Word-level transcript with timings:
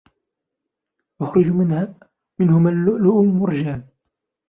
يخرج 1.21 1.51
منهما 2.39 2.69
اللؤلؤ 2.69 3.13
والمرجان 3.13 3.87